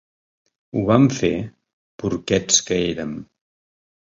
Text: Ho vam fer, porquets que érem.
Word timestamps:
Ho 0.77 0.81
vam 0.91 1.05
fer, 1.17 1.29
porquets 2.05 2.59
que 2.71 2.81
érem. 2.89 3.17